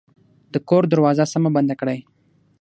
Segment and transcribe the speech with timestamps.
[0.53, 1.99] د کور دروازه سمه بنده کړئ